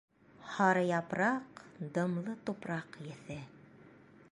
Һары 0.53 0.85
япраҡ, 0.91 1.61
дымлы 1.99 2.35
тупраҡ 2.49 3.01
еҫе... 3.13 3.41